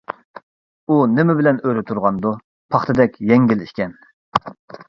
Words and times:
ئۇ 0.93 0.97
نېمە 1.17 1.35
بىلەن 1.41 1.59
ئۆرە 1.67 1.83
تۇرغاندۇ؟ 1.91 2.33
پاختىدەك 2.77 3.23
يەڭگىل 3.33 3.63
ئىكەن. 3.67 3.97